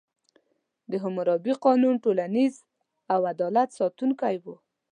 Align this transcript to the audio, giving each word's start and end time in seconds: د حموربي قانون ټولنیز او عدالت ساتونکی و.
د 0.91 0.93
حموربي 1.03 1.53
قانون 1.65 1.95
ټولنیز 2.03 2.53
او 3.13 3.19
عدالت 3.31 3.69
ساتونکی 3.79 4.35
و. 4.43 4.45